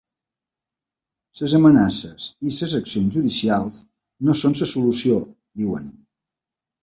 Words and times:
Les 1.41 1.51
amenaces 1.57 2.23
i 2.29 2.49
i 2.53 2.53
les 2.55 2.73
accions 2.79 3.11
judicials 3.17 3.77
no 4.29 4.35
són 4.43 4.57
la 4.61 4.69
solució, 4.71 5.19
diuen. 5.65 5.89